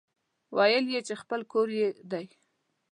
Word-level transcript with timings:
ويل 0.57 0.85
يې 0.93 1.01
چې 1.07 1.13
خپل 1.21 1.41
کور 1.51 1.67
يې 1.79 1.87
دی. 2.11 2.25